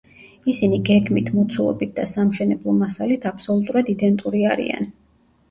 ისინი 0.51 0.77
გეგმით, 0.87 1.29
მოცულობით 1.35 1.91
და 1.99 2.07
სამშენებლო 2.13 2.75
მასალით 2.81 3.29
აბსოლუტურად 3.33 3.95
იდენტური 3.95 4.43
არიან. 4.57 4.91